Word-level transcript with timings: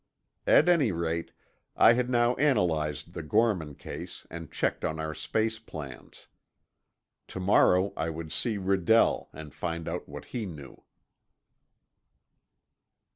At 0.47 0.67
any 0.67 0.91
rate, 0.91 1.31
I 1.77 1.93
had 1.93 2.09
now 2.09 2.33
analyzed 2.37 3.13
the 3.13 3.21
Gorman 3.21 3.75
case 3.75 4.25
and 4.31 4.51
checked 4.51 4.83
on 4.83 4.99
our 4.99 5.13
space 5.13 5.59
plans. 5.59 6.27
Tomorrow 7.27 7.93
I 7.95 8.09
would 8.09 8.31
see 8.31 8.57
Redell 8.57 9.27
and 9.31 9.53
find 9.53 9.87
out 9.87 10.09
what 10.09 10.25
he 10.33 10.47
knew. 10.47 10.83